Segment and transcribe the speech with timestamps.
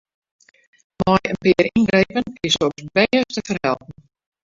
[1.05, 3.91] Mei in pear yngrepen is soks bêst te ferhelpen.